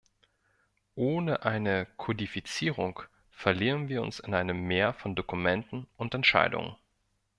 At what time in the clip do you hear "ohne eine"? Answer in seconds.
0.95-1.85